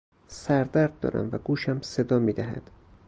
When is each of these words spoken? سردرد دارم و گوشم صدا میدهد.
سردرد 0.27 0.99
دارم 0.99 1.29
و 1.31 1.37
گوشم 1.37 1.81
صدا 1.81 2.19
میدهد. 2.19 2.69